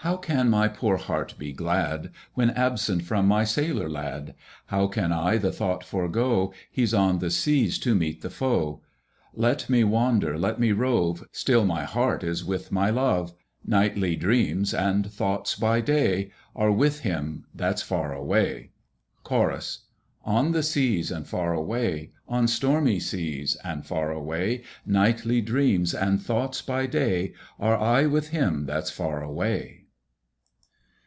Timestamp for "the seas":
7.18-7.76, 20.52-21.10